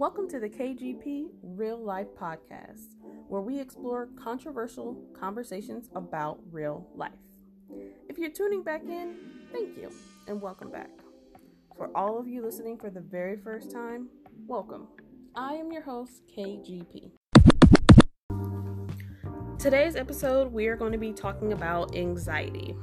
[0.00, 2.94] Welcome to the KGP Real Life Podcast,
[3.28, 7.12] where we explore controversial conversations about real life.
[8.08, 9.16] If you're tuning back in,
[9.52, 9.92] thank you
[10.26, 10.88] and welcome back.
[11.76, 14.08] For all of you listening for the very first time,
[14.46, 14.88] welcome.
[15.36, 17.10] I am your host, KGP.
[19.58, 22.74] Today's episode, we are going to be talking about anxiety.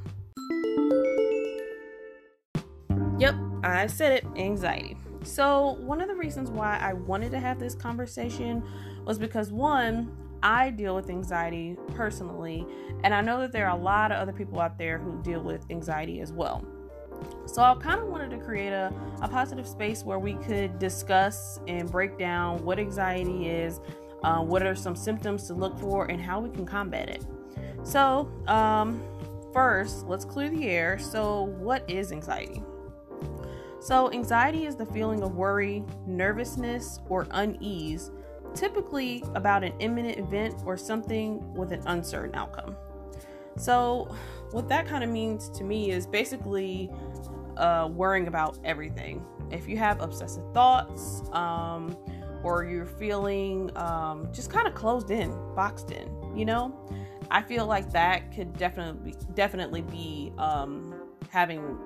[3.18, 4.98] Yep, I said it anxiety.
[5.28, 8.64] So, one of the reasons why I wanted to have this conversation
[9.06, 10.10] was because one,
[10.42, 12.66] I deal with anxiety personally,
[13.04, 15.42] and I know that there are a lot of other people out there who deal
[15.42, 16.66] with anxiety as well.
[17.46, 21.60] So, I kind of wanted to create a, a positive space where we could discuss
[21.68, 23.82] and break down what anxiety is,
[24.24, 27.26] uh, what are some symptoms to look for, and how we can combat it.
[27.84, 29.04] So, um,
[29.52, 30.98] first, let's clear the air.
[30.98, 32.64] So, what is anxiety?
[33.88, 38.12] So, anxiety is the feeling of worry, nervousness, or unease,
[38.54, 42.76] typically about an imminent event or something with an uncertain outcome.
[43.56, 44.14] So,
[44.52, 46.92] what that kind of means to me is basically
[47.56, 49.26] uh, worrying about everything.
[49.52, 51.96] If you have obsessive thoughts, um,
[52.44, 56.78] or you're feeling um, just kind of closed in, boxed in, you know,
[57.32, 60.94] I feel like that could definitely definitely be um,
[61.30, 61.78] having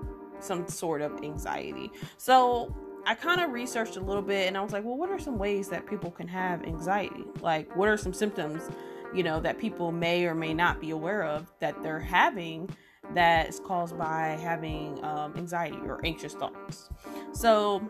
[0.44, 1.92] some sort of anxiety.
[2.18, 2.76] So
[3.06, 5.38] I kind of researched a little bit and I was like, well, what are some
[5.38, 7.24] ways that people can have anxiety?
[7.42, 8.70] Like, what are some symptoms,
[9.14, 12.70] you know, that people may or may not be aware of that they're having
[13.14, 16.90] that is caused by having um, anxiety or anxious thoughts?
[17.34, 17.90] So,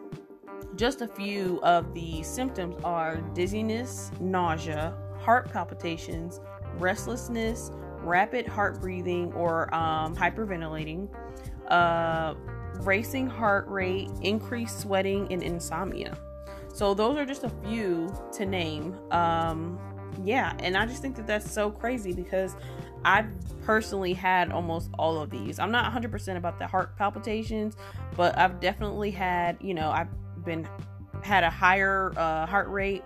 [0.75, 6.39] just a few of the symptoms are dizziness, nausea, heart palpitations,
[6.77, 7.71] restlessness,
[8.03, 11.09] rapid heart breathing or um, hyperventilating,
[11.71, 12.35] uh,
[12.81, 16.17] racing heart rate, increased sweating, and insomnia.
[16.73, 18.97] So those are just a few to name.
[19.11, 19.79] Um,
[20.23, 22.55] yeah, and I just think that that's so crazy because
[23.03, 23.27] I've
[23.63, 25.59] personally had almost all of these.
[25.59, 27.75] I'm not 100% about the heart palpitations,
[28.15, 30.09] but I've definitely had, you know, I've
[30.43, 30.67] been
[31.23, 33.03] had a higher uh, heart rate,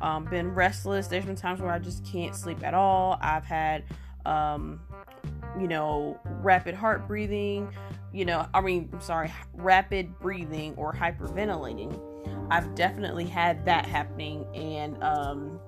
[0.00, 1.08] um, been restless.
[1.08, 3.18] There's been times where I just can't sleep at all.
[3.20, 3.84] I've had,
[4.24, 4.80] um,
[5.58, 7.72] you know, rapid heart breathing
[8.16, 12.00] you know, I mean, sorry, rapid breathing or hyperventilating.
[12.50, 15.60] I've definitely had that happening and um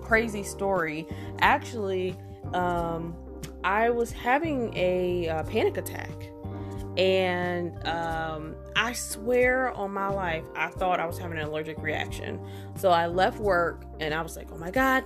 [0.00, 1.06] crazy story.
[1.40, 2.16] Actually,
[2.54, 3.14] um
[3.62, 6.10] I was having a uh, panic attack
[6.96, 12.40] and um I swear on my life, I thought I was having an allergic reaction.
[12.76, 15.04] So I left work and I was like, "Oh my god,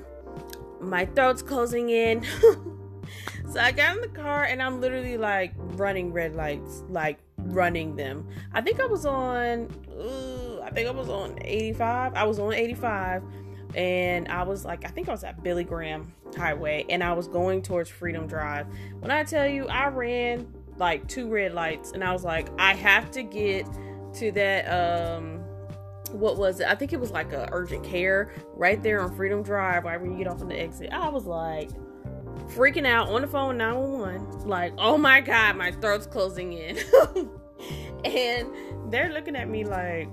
[0.81, 2.25] my throat's closing in."
[3.53, 7.97] So I got in the car and I'm literally like running red lights, like running
[7.97, 8.27] them.
[8.55, 12.15] I think I was on, uh, I think I was on 85.
[12.15, 13.23] I was on 85
[13.75, 17.29] and I was like, I think I was at Billy Graham Highway and I was
[17.29, 18.67] going towards Freedom Drive.
[19.01, 22.73] When I tell you, I ran like two red lights and I was like, I
[22.73, 23.67] have to get
[24.15, 25.41] to that, um,
[26.13, 26.69] what was it?
[26.69, 30.13] I think it was like a urgent care right there on Freedom Drive, right when
[30.13, 30.91] you get off on the exit.
[30.91, 31.69] I was like,
[32.49, 36.79] freaking out on the phone 911 like oh my god my throat's closing in.
[38.05, 38.49] And
[38.91, 40.09] they're looking at me like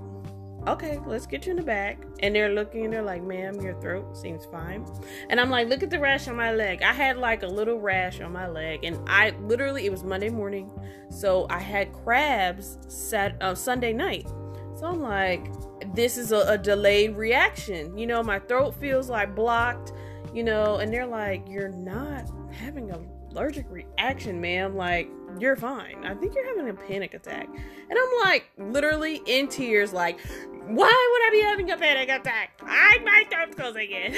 [0.68, 2.04] okay let's get you in the back.
[2.20, 4.86] And they're looking they're like ma'am your throat seems fine.
[5.28, 6.82] And i'm like look at the rash on my leg.
[6.82, 8.84] I had like a little rash on my leg.
[8.84, 10.70] And i literally it was monday morning.
[11.10, 12.78] So i had crabs
[13.12, 14.28] uh, sunday night.
[14.76, 15.50] So i'm like
[15.94, 17.96] this is a, a delayed reaction.
[17.96, 19.92] You know my throat feels like blocked
[20.34, 24.76] you know, and they're like, You're not having an allergic reaction, ma'am.
[24.76, 25.08] Like,
[25.38, 26.04] you're fine.
[26.04, 27.48] I think you're having a panic attack.
[27.48, 30.20] And I'm like, literally in tears, like,
[30.66, 32.60] Why would I be having a panic attack?
[32.62, 34.14] I my throat's closing in.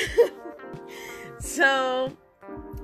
[1.41, 2.17] so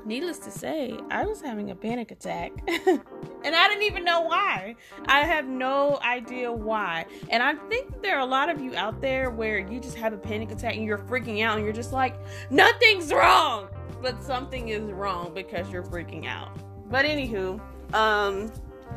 [0.08, 2.52] needless to say, I was having a panic attack.
[2.86, 4.74] and I didn't even know why.
[5.06, 7.04] I have no idea why.
[7.28, 10.14] And I think there are a lot of you out there where you just have
[10.14, 12.16] a panic attack and you're freaking out and you're just like,
[12.50, 13.68] nothing's wrong.
[14.00, 16.56] But something is wrong because you're freaking out.
[16.90, 17.60] But anywho,
[17.94, 18.50] um,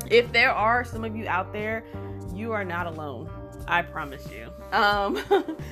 [0.10, 1.84] if there are some of you out there,
[2.34, 3.30] you are not alone.
[3.68, 4.50] I promise you.
[4.72, 5.22] Um,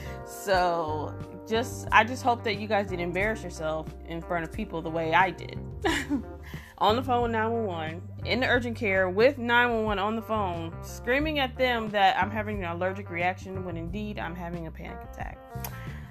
[0.26, 1.14] so
[1.50, 4.90] just I just hope that you guys didn't embarrass yourself in front of people the
[4.90, 5.60] way I did.
[6.80, 11.40] on the phone with 911 in the urgent care with 911 on the phone, screaming
[11.40, 15.38] at them that I'm having an allergic reaction when indeed I'm having a panic attack.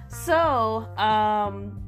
[0.07, 1.81] So, um,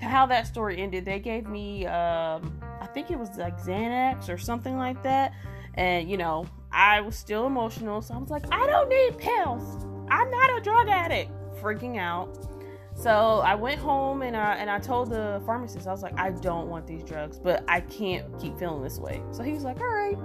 [0.00, 4.38] how that story ended, they gave me, um, I think it was like Xanax or
[4.38, 5.32] something like that.
[5.74, 8.02] And, you know, I was still emotional.
[8.02, 9.84] So I was like, I don't need pills.
[10.10, 11.30] I'm not a drug addict
[11.60, 12.51] freaking out.
[12.94, 16.30] So I went home and I and I told the pharmacist I was like I
[16.30, 19.22] don't want these drugs, but I can't keep feeling this way.
[19.32, 20.16] So he was like, "All right,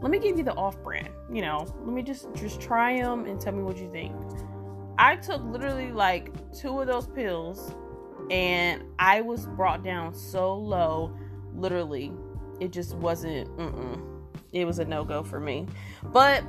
[0.00, 1.10] let me give you the off-brand.
[1.32, 4.14] You know, let me just just try them and tell me what you think."
[4.98, 7.74] I took literally like two of those pills,
[8.30, 11.14] and I was brought down so low.
[11.54, 12.12] Literally,
[12.60, 13.48] it just wasn't.
[13.56, 14.00] Mm-mm.
[14.52, 15.66] It was a no go for me.
[16.04, 16.44] But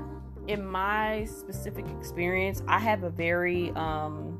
[0.47, 4.30] in my specific experience, I have a very um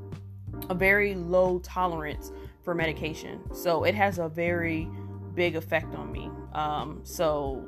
[0.72, 2.32] a very low tolerance
[2.64, 3.42] for medication.
[3.54, 4.88] So it has a very
[5.36, 6.30] big effect on me.
[6.54, 7.68] Um, so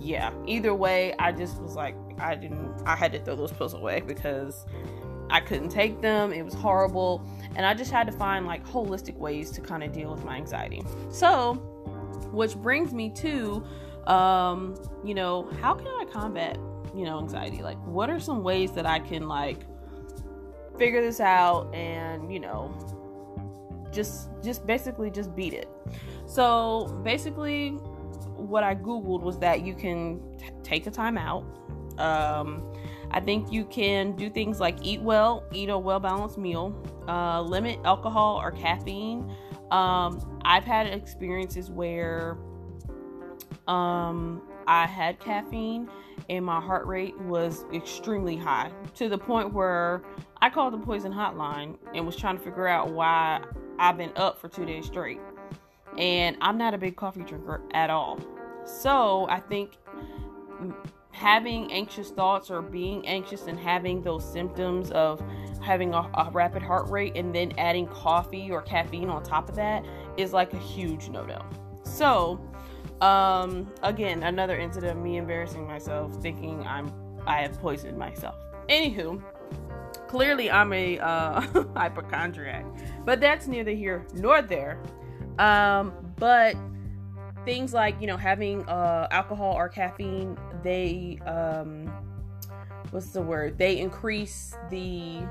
[0.00, 3.74] yeah, either way, I just was like, I didn't, I had to throw those pills
[3.74, 4.66] away because
[5.30, 6.32] I couldn't take them.
[6.32, 7.24] It was horrible.
[7.54, 10.36] And I just had to find like holistic ways to kind of deal with my
[10.36, 10.82] anxiety.
[11.10, 11.54] So,
[12.32, 13.64] which brings me to,
[14.06, 14.74] um,
[15.04, 16.58] you know, how can I combat,
[16.92, 17.62] you know, anxiety?
[17.62, 19.64] Like, what are some ways that I can like
[20.80, 22.72] figure this out and you know
[23.92, 25.68] just just basically just beat it.
[26.26, 27.72] So basically
[28.36, 31.44] what i googled was that you can t- take a time out.
[31.98, 32.72] Um,
[33.10, 36.66] i think you can do things like eat well eat a well balanced meal
[37.08, 39.30] uh, limit alcohol or caffeine.
[39.70, 42.38] Um, i've had experiences where
[43.68, 45.88] um, i had caffeine
[46.28, 50.02] and my heart rate was extremely high to the point where
[50.42, 53.42] I called the poison hotline and was trying to figure out why
[53.78, 55.20] I've been up for two days straight.
[55.98, 58.18] And I'm not a big coffee drinker at all.
[58.64, 59.76] So I think
[61.10, 65.22] having anxious thoughts or being anxious and having those symptoms of
[65.60, 69.56] having a, a, rapid heart rate and then adding coffee or caffeine on top of
[69.56, 69.84] that
[70.16, 71.44] is like a huge no no.
[71.82, 72.40] So,
[73.00, 76.92] um, again, another incident of me embarrassing myself, thinking I'm
[77.26, 78.36] I have poisoned myself.
[78.68, 79.22] Anywho,
[80.08, 81.40] clearly I'm a uh,
[81.76, 82.64] hypochondriac,
[83.04, 84.82] but that's neither here nor there.
[85.38, 86.56] Um, but
[87.44, 91.90] things like you know having uh, alcohol or caffeine, they um,
[92.90, 93.58] what's the word?
[93.58, 95.22] They increase the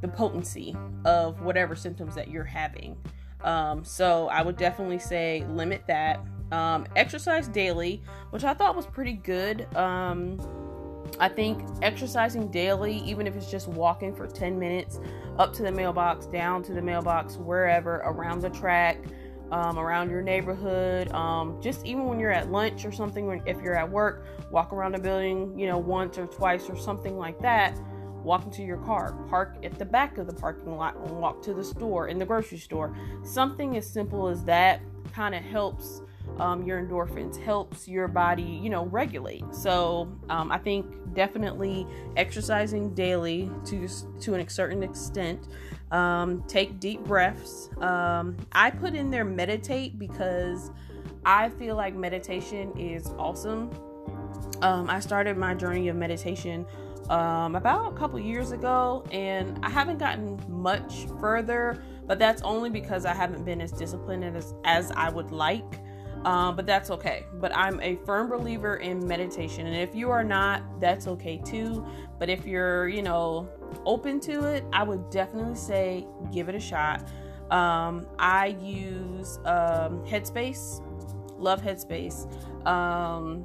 [0.00, 2.96] the potency of whatever symptoms that you're having.
[3.42, 6.20] Um, so I would definitely say limit that.
[6.52, 9.66] Um, exercise daily, which I thought was pretty good.
[9.74, 10.38] Um,
[11.20, 15.00] I think exercising daily, even if it's just walking for 10 minutes
[15.38, 18.98] up to the mailbox, down to the mailbox, wherever, around the track,
[19.52, 23.76] um, around your neighborhood, um, just even when you're at lunch or something, if you're
[23.76, 27.78] at work, walk around the building, you know, once or twice or something like that.
[28.24, 31.52] Walk into your car, park at the back of the parking lot, and walk to
[31.52, 32.96] the store, in the grocery store.
[33.22, 34.80] Something as simple as that
[35.12, 36.00] kind of helps
[36.38, 39.44] um, your endorphins, helps your body, you know, regulate.
[39.52, 41.86] So um, I think definitely
[42.16, 43.88] exercising daily to
[44.20, 45.48] to a certain extent.
[45.90, 47.70] Um, take deep breaths.
[47.78, 50.72] Um, I put in there meditate because
[51.24, 53.70] I feel like meditation is awesome.
[54.62, 56.66] Um, I started my journey of meditation
[57.10, 61.82] um, about a couple years ago, and I haven't gotten much further.
[62.06, 65.80] But that's only because I haven't been as disciplined as, as I would like.
[66.24, 67.26] Um, but that's okay.
[67.34, 71.86] But I'm a firm believer in meditation, and if you are not, that's okay too.
[72.18, 73.48] But if you're, you know,
[73.84, 77.06] open to it, I would definitely say give it a shot.
[77.50, 80.80] Um, I use um, Headspace,
[81.38, 82.26] love Headspace.
[82.66, 83.44] Um,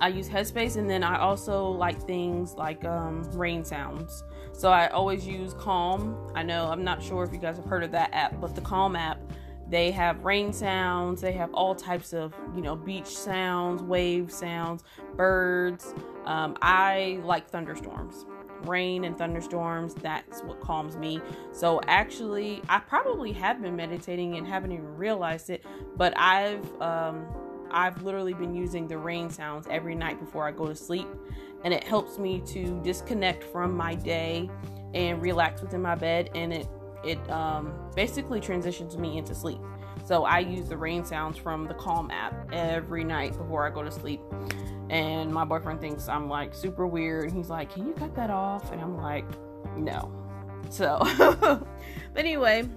[0.00, 4.22] I use Headspace, and then I also like things like um, rain sounds.
[4.52, 6.30] So I always use Calm.
[6.34, 8.60] I know I'm not sure if you guys have heard of that app, but the
[8.60, 9.18] Calm app
[9.72, 14.84] they have rain sounds, they have all types of, you know, beach sounds, wave sounds,
[15.16, 15.94] birds.
[16.26, 18.26] Um, I like thunderstorms.
[18.64, 21.22] Rain and thunderstorms, that's what calms me.
[21.52, 25.64] So, actually, I probably have been meditating and haven't even realized it,
[25.96, 27.26] but I've, um,
[27.70, 31.08] I've literally been using the rain sounds every night before I go to sleep,
[31.64, 34.50] and it helps me to disconnect from my day
[34.92, 36.68] and relax within my bed, and it
[37.04, 39.60] it um, basically transitions me into sleep.
[40.04, 43.82] So I use the rain sounds from the Calm app every night before I go
[43.82, 44.20] to sleep.
[44.90, 47.24] And my boyfriend thinks I'm like super weird.
[47.28, 48.72] And He's like, Can you cut that off?
[48.72, 49.24] And I'm like,
[49.76, 50.12] No.
[50.70, 50.98] So,
[51.40, 51.66] but
[52.16, 52.68] anyway,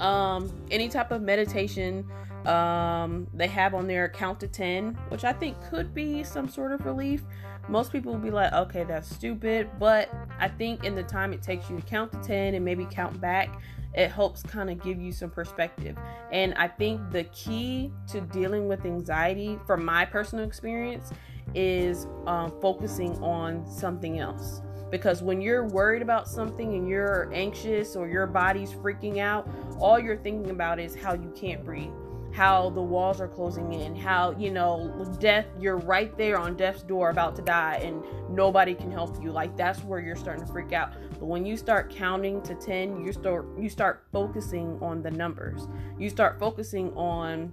[0.00, 2.08] um, any type of meditation
[2.46, 6.72] um, they have on there count to 10, which I think could be some sort
[6.72, 7.22] of relief.
[7.68, 9.70] Most people will be like, okay, that's stupid.
[9.78, 12.86] But I think in the time it takes you to count to 10 and maybe
[12.90, 13.60] count back,
[13.94, 15.96] it helps kind of give you some perspective.
[16.32, 21.10] And I think the key to dealing with anxiety, from my personal experience,
[21.54, 24.62] is um, focusing on something else.
[24.90, 29.48] because when you're worried about something and you're anxious or your body's freaking out,
[29.78, 31.92] all you're thinking about is how you can't breathe
[32.32, 36.82] how the walls are closing in, how, you know, death, you're right there on death's
[36.82, 39.32] door about to die and nobody can help you.
[39.32, 40.92] Like that's where you're starting to freak out.
[41.18, 45.66] But when you start counting to 10, you start you start focusing on the numbers.
[45.98, 47.52] You start focusing on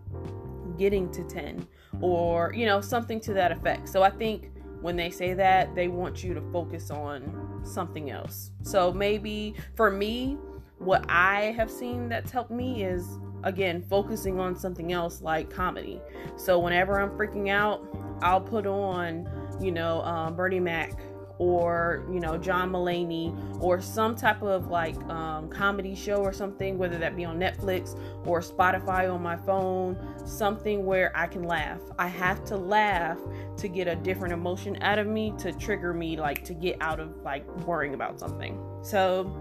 [0.77, 1.67] getting to 10
[2.01, 3.89] or, you know, something to that effect.
[3.89, 8.51] So I think when they say that, they want you to focus on something else.
[8.61, 10.37] So maybe for me,
[10.77, 16.01] what I have seen that's helped me is again focusing on something else like comedy.
[16.35, 17.81] So whenever I'm freaking out,
[18.21, 19.29] I'll put on,
[19.61, 20.99] you know, um, Bernie Mac
[21.39, 26.77] or you know John Mulaney or some type of like um, comedy show or something,
[26.77, 31.79] whether that be on Netflix or Spotify on my phone, something where I can laugh.
[31.99, 33.19] I have to laugh
[33.57, 36.99] to get a different emotion out of me to trigger me, like to get out
[36.99, 38.59] of like worrying about something.
[38.81, 39.31] So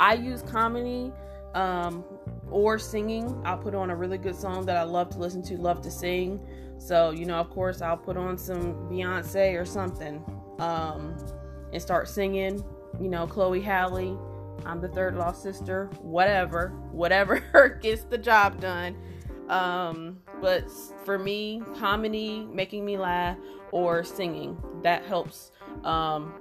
[0.00, 1.12] I use comedy
[1.54, 2.04] um,
[2.50, 3.40] or singing.
[3.44, 5.90] I'll put on a really good song that I love to listen to, love to
[5.90, 6.40] sing.
[6.78, 10.22] So, you know, of course, I'll put on some Beyonce or something
[10.58, 11.16] um,
[11.72, 12.62] and start singing,
[13.00, 14.18] you know, Chloe Halle.
[14.66, 18.96] I'm the third lost sister, whatever, whatever gets the job done.
[19.48, 20.70] Um, but
[21.04, 23.36] for me, comedy, making me laugh,
[23.72, 25.50] or singing, that helps
[25.82, 26.32] um,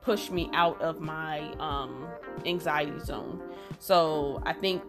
[0.00, 2.06] push me out of my um,
[2.44, 3.42] anxiety zone.
[3.78, 4.82] So I think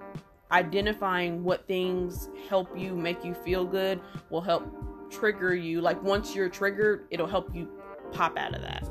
[0.51, 3.99] identifying what things help you make you feel good
[4.29, 4.65] will help
[5.11, 5.81] trigger you.
[5.81, 7.69] Like once you're triggered it'll help you
[8.11, 8.89] pop out of that.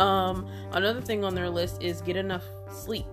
[0.00, 3.06] Um another thing on their list is get enough sleep.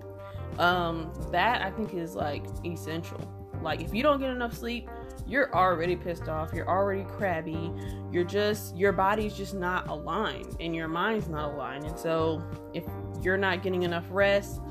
[0.59, 3.19] Um that i think is like essential.
[3.61, 4.89] Like if you don't get enough sleep
[5.27, 7.71] you're already pissed off you're already crabby
[8.11, 11.85] you're just your body's just not aligned and your mind's not aligned.
[11.85, 12.43] And so
[12.73, 12.85] if
[13.21, 14.61] you're not getting enough rest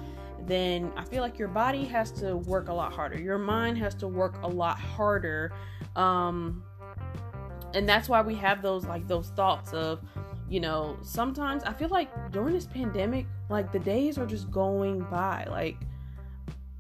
[0.47, 3.19] then I feel like your body has to work a lot harder.
[3.19, 5.53] Your mind has to work a lot harder.
[5.97, 6.63] Um,
[7.75, 10.01] and that's why we have those like those thoughts of,
[10.49, 15.01] you know, sometimes I feel like during this pandemic, like the days are just going
[15.11, 15.47] by.
[15.49, 15.77] Like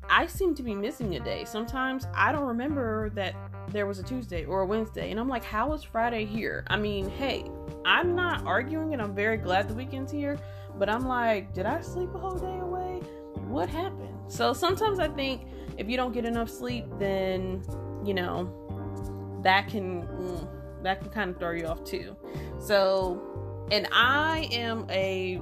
[0.08, 1.44] I seem to be missing a day.
[1.44, 3.34] Sometimes I don't remember that
[3.68, 5.12] there was a Tuesday or a Wednesday.
[5.12, 6.64] And I'm like, how is Friday here?
[6.66, 7.44] I mean, hey,
[7.84, 10.36] I'm not arguing and I'm very glad the weekend's here.
[10.76, 12.89] But I'm like, did I sleep a whole day away?
[13.50, 14.14] What happened?
[14.28, 17.62] So sometimes I think if you don't get enough sleep, then
[18.04, 20.48] you know that can mm,
[20.82, 22.16] that can kind of throw you off too.
[22.58, 25.40] So, and I am a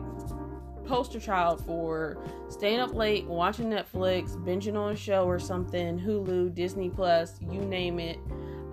[0.87, 2.17] poster child for
[2.49, 7.61] staying up late, watching Netflix, binging on a show or something, Hulu, Disney Plus, you
[7.61, 8.19] name it.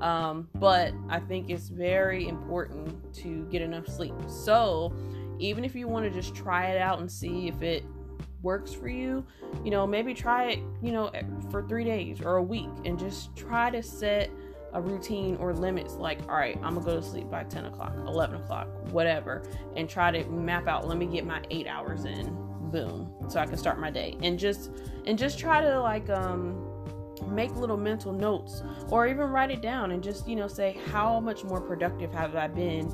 [0.02, 4.14] Um, but I think it's very important to get enough sleep.
[4.28, 4.94] So,
[5.40, 7.84] even if you want to just try it out and see if it
[8.42, 9.26] works for you,
[9.64, 11.12] you know, maybe try it, you know,
[11.52, 14.30] for three days or a week and just try to set
[14.74, 17.94] a routine or limits like, all right, I'm gonna go to sleep by 10 o'clock,
[18.06, 19.44] 11 o'clock, whatever,
[19.76, 22.26] and try to map out, let me get my eight hours in,
[22.72, 24.18] boom, so I can start my day.
[24.22, 24.72] And just,
[25.06, 26.72] and just try to like, um,
[27.28, 31.20] make little mental notes or even write it down and just, you know, say, how
[31.20, 32.94] much more productive have I been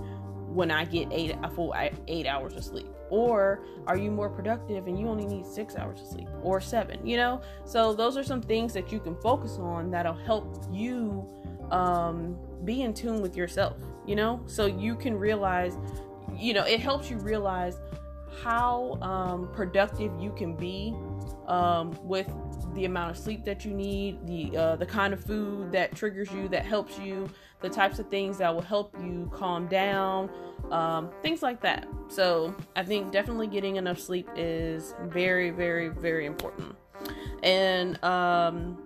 [0.53, 1.73] when I get eight a full
[2.07, 2.87] eight hours of sleep?
[3.09, 7.05] Or are you more productive and you only need six hours of sleep or seven?
[7.05, 11.27] You know, so those are some things that you can focus on that'll help you
[11.71, 13.77] um, be in tune with yourself.
[14.05, 15.77] You know, so you can realize,
[16.35, 17.77] you know, it helps you realize
[18.43, 20.95] how um, productive you can be
[21.47, 22.27] um, with
[22.75, 26.31] the amount of sleep that you need, the uh, the kind of food that triggers
[26.31, 27.29] you, that helps you,
[27.61, 30.29] the types of things that will help you calm down,
[30.71, 31.87] um, things like that.
[32.07, 36.75] So I think definitely getting enough sleep is very, very, very important.
[37.43, 38.77] And um,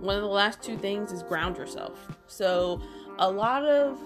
[0.00, 1.98] one of the last two things is ground yourself.
[2.26, 2.80] So
[3.18, 3.98] a lot of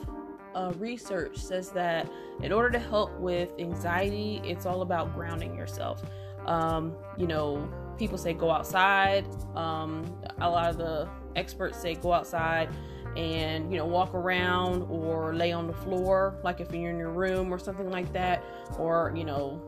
[0.55, 2.11] uh, research says that
[2.43, 6.03] in order to help with anxiety, it's all about grounding yourself.
[6.47, 9.27] Um, you know, people say go outside.
[9.55, 10.05] Um,
[10.41, 12.69] a lot of the experts say go outside
[13.17, 17.11] and you know walk around or lay on the floor like if you're in your
[17.11, 18.43] room or something like that
[18.79, 19.61] or you know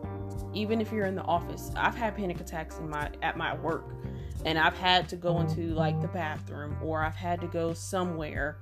[0.54, 3.85] even if you're in the office i've had panic attacks in my at my work
[4.47, 8.59] and i've had to go into like the bathroom or i've had to go somewhere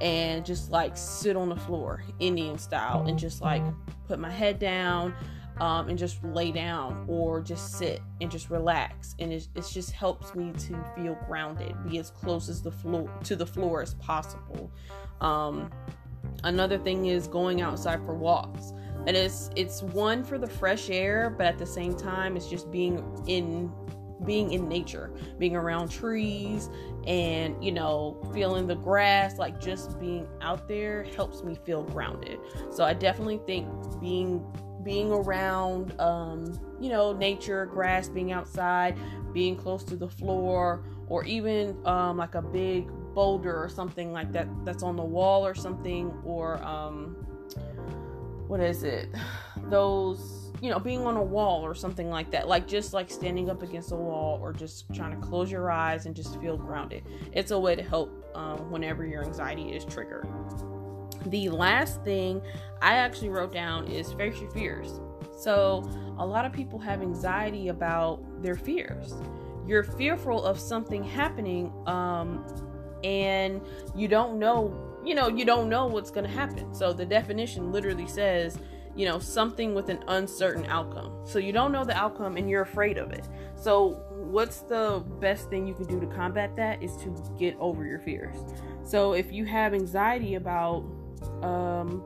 [0.00, 3.62] and just like sit on the floor indian style and just like
[4.06, 5.12] put my head down
[5.60, 9.14] um, and just lay down or just sit and just relax.
[9.18, 13.10] And it, it just helps me to feel grounded be as close as the floor
[13.24, 14.72] to the floor as possible.
[15.20, 15.70] Um,
[16.44, 18.72] another thing is going outside for walks.
[19.06, 22.70] And it's it's one for the fresh air but at the same time it's just
[22.70, 23.72] being in
[24.26, 26.68] being in nature being around trees
[27.06, 32.38] and you know feeling the grass like just being out there helps me feel grounded.
[32.70, 33.66] So i definitely think
[34.02, 34.44] being
[34.84, 38.96] being around um you know nature grass being outside
[39.32, 44.32] being close to the floor or even um like a big boulder or something like
[44.32, 47.16] that that's on the wall or something or um
[48.50, 49.08] what is it?
[49.70, 52.48] Those you know being on a wall or something like that.
[52.48, 56.06] Like just like standing up against a wall or just trying to close your eyes
[56.06, 57.04] and just feel grounded.
[57.32, 60.26] It's a way to help um, whenever your anxiety is triggered
[61.26, 62.40] the last thing
[62.82, 65.00] i actually wrote down is face your fears.
[65.40, 69.14] So a lot of people have anxiety about their fears.
[69.66, 72.44] You're fearful of something happening um,
[73.02, 73.62] and
[73.94, 76.74] you don't know you know you don't know what's going to happen.
[76.74, 78.58] So the definition literally says
[78.96, 81.20] you know something with an uncertain outcome.
[81.24, 83.26] So you don't know the outcome and you're afraid of it.
[83.54, 87.86] So what's the best thing you can do to combat that is to get over
[87.86, 88.36] your fears.
[88.82, 90.84] So if you have anxiety about
[91.42, 92.02] um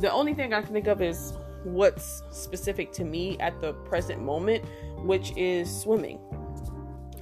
[0.00, 4.20] the only thing i can think of is what's specific to me at the present
[4.20, 4.64] moment
[5.04, 6.18] which is swimming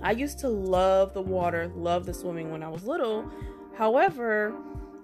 [0.03, 3.31] I used to love the water, love the swimming when I was little.
[3.75, 4.55] However,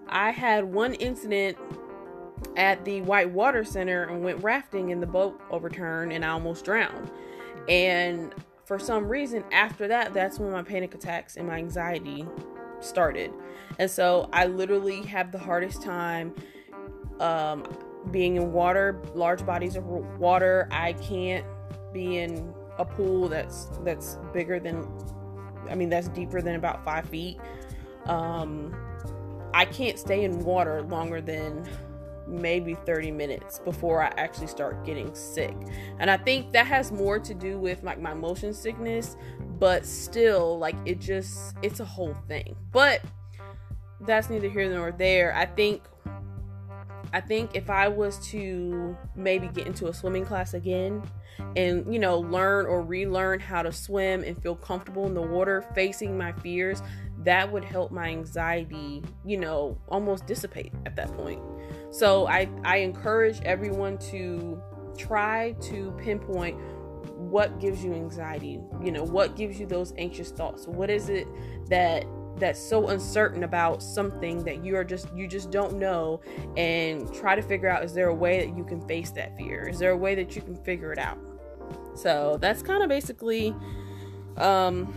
[0.08, 1.58] I had one incident
[2.56, 6.64] at the White Water Center and went rafting and the boat overturned and I almost
[6.64, 7.10] drowned.
[7.68, 12.26] And for some reason, after that, that's when my panic attacks and my anxiety
[12.80, 13.32] started.
[13.78, 16.34] And so I literally have the hardest time
[17.20, 17.64] um,
[18.10, 20.68] being in water, large bodies of water.
[20.70, 21.44] I can't
[21.92, 24.86] be in a pool that's that's bigger than
[25.70, 27.38] I mean that's deeper than about five feet.
[28.04, 28.74] Um,
[29.54, 31.66] I can't stay in water longer than
[32.26, 35.54] maybe 30 minutes before I actually start getting sick.
[35.98, 39.16] And I think that has more to do with like my motion sickness,
[39.58, 42.56] but still like it just it's a whole thing.
[42.72, 43.02] But
[44.00, 45.34] that's neither here nor there.
[45.34, 45.82] I think
[47.12, 51.02] I think if I was to maybe get into a swimming class again
[51.56, 55.64] and, you know, learn or relearn how to swim and feel comfortable in the water
[55.74, 56.82] facing my fears,
[57.24, 61.40] that would help my anxiety, you know, almost dissipate at that point.
[61.90, 64.62] So I, I encourage everyone to
[64.96, 66.58] try to pinpoint
[67.16, 70.66] what gives you anxiety you know what gives you those anxious thoughts.
[70.66, 71.26] What is it
[71.68, 72.04] that
[72.36, 76.20] that's so uncertain about something that you are just you just don't know?
[76.56, 79.68] And try to figure out is there a way that you can face that fear?
[79.68, 81.18] Is there a way that you can figure it out?
[81.94, 83.54] So that's kind of basically
[84.36, 84.94] um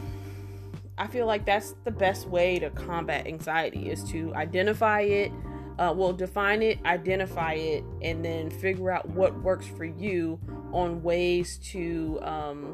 [0.97, 5.32] i feel like that's the best way to combat anxiety is to identify it
[5.80, 10.39] uh, well define it identify it and then figure out what works for you
[10.72, 12.72] on ways to um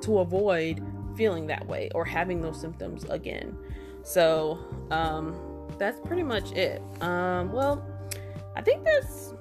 [0.00, 0.82] to avoid
[1.16, 3.56] feeling that way or having those symptoms again.
[4.04, 4.58] So,
[4.90, 5.36] um,
[5.76, 6.80] that's pretty much it.
[7.00, 7.84] Um, well,
[8.56, 9.34] I think that's,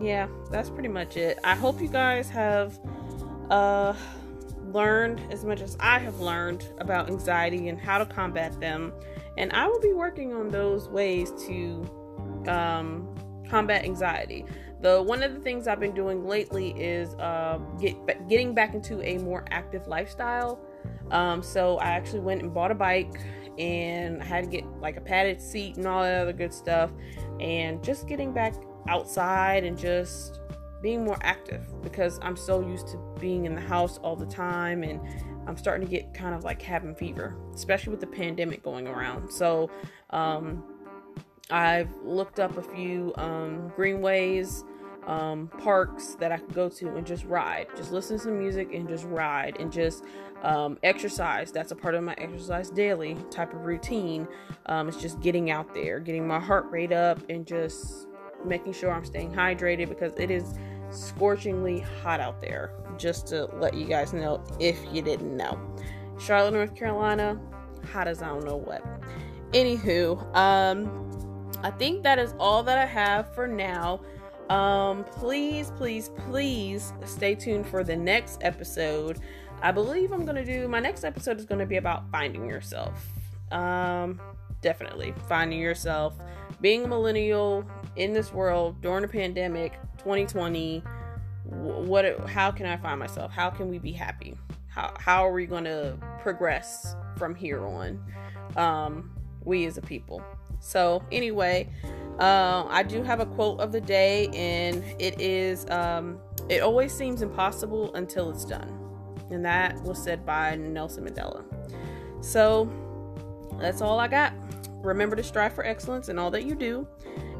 [0.00, 1.38] yeah, that's pretty much it.
[1.42, 2.78] I hope you guys have,
[3.50, 3.94] uh,
[4.66, 8.92] learned as much as I have learned about anxiety and how to combat them.
[9.36, 11.90] And I will be working on those ways to,
[12.48, 13.14] um,
[13.48, 14.44] combat anxiety.
[14.80, 19.00] The one of the things I've been doing lately is uh, get getting back into
[19.02, 20.60] a more active lifestyle.
[21.10, 23.20] Um, so I actually went and bought a bike
[23.58, 26.90] and I had to get like a padded seat and all that other good stuff
[27.38, 28.54] and just getting back
[28.88, 30.40] outside and just
[30.82, 34.82] being more active because I'm so used to being in the house all the time
[34.82, 35.00] and
[35.46, 39.30] I'm starting to get kind of like cabin fever, especially with the pandemic going around.
[39.30, 39.70] So,
[40.10, 40.64] um,
[41.50, 44.64] I've looked up a few um, greenways
[45.06, 48.72] um, parks that I could go to and just ride, just listen to some music
[48.72, 50.04] and just ride and just
[50.42, 51.52] um, exercise.
[51.52, 54.28] That's a part of my exercise daily type of routine.
[54.66, 58.06] Um, it's just getting out there, getting my heart rate up, and just
[58.44, 60.54] making sure I'm staying hydrated because it is
[60.90, 62.72] scorchingly hot out there.
[62.98, 65.58] Just to let you guys know if you didn't know.
[66.18, 67.40] Charlotte, North Carolina,
[67.92, 68.84] hot as I don't know what.
[69.52, 71.21] Anywho, um,
[71.62, 74.00] I think that is all that I have for now.
[74.48, 79.20] Um, please, please, please stay tuned for the next episode.
[79.62, 83.06] I believe I'm gonna do my next episode is gonna be about finding yourself.
[83.52, 84.20] Um,
[84.60, 86.14] definitely finding yourself,
[86.60, 87.64] being a millennial
[87.96, 90.82] in this world during a pandemic, 2020.
[91.44, 92.28] What?
[92.28, 93.30] How can I find myself?
[93.30, 94.36] How can we be happy?
[94.68, 98.02] How how are we gonna progress from here on?
[98.56, 99.12] Um,
[99.44, 100.22] we as a people.
[100.62, 101.68] So anyway,
[102.18, 106.92] Uh, I do have a quote of the day, and it is um, It always
[106.92, 108.68] seems impossible until it's done.
[109.30, 111.42] And that was said by Nelson Mandela.
[112.20, 112.68] So
[113.58, 114.34] that's all I got.
[114.82, 116.86] Remember to strive for excellence in all that you do.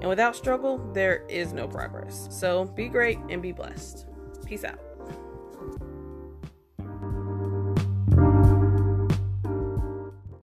[0.00, 2.28] And without struggle, there is no progress.
[2.30, 4.06] So be great and be blessed.
[4.46, 4.80] Peace out.